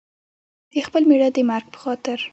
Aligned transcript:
د 0.71 0.73
خپل 0.87 1.01
مېړه 1.09 1.29
د 1.35 1.37
مرګ 1.49 1.67
په 1.73 1.79
خاطر. 1.83 2.19